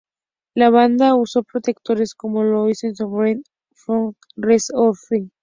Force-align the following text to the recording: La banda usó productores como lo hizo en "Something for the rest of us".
La 0.55 0.71
banda 0.71 1.13
usó 1.13 1.43
productores 1.43 2.15
como 2.15 2.41
lo 2.41 2.67
hizo 2.69 2.87
en 2.87 2.95
"Something 2.95 3.43
for 3.75 4.13
the 4.35 4.47
rest 4.47 4.71
of 4.73 4.97
us". 5.11 5.29